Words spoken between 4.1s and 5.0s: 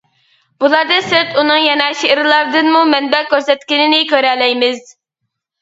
كۆرەلەيمىز.